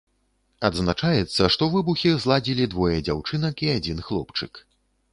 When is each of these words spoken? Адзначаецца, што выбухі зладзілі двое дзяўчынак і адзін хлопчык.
Адзначаецца, 0.69 1.49
што 1.57 1.69
выбухі 1.75 2.15
зладзілі 2.25 2.67
двое 2.75 2.97
дзяўчынак 3.11 3.55
і 3.69 3.73
адзін 3.79 4.07
хлопчык. 4.09 4.53